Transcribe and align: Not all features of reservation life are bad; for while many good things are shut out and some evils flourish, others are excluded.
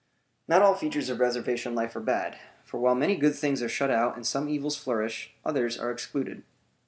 Not 0.47 0.63
all 0.63 0.73
features 0.73 1.09
of 1.09 1.19
reservation 1.19 1.75
life 1.75 1.95
are 1.95 1.99
bad; 1.99 2.35
for 2.65 2.79
while 2.79 2.95
many 2.95 3.15
good 3.15 3.35
things 3.35 3.61
are 3.61 3.69
shut 3.69 3.91
out 3.91 4.15
and 4.15 4.25
some 4.25 4.49
evils 4.49 4.75
flourish, 4.75 5.31
others 5.45 5.77
are 5.79 5.91
excluded. 5.91 6.41